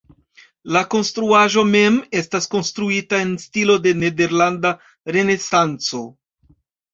[0.75, 4.73] La konstruaĵo mem estas konstruita en stilo de nederlanda
[5.19, 6.03] renesanco.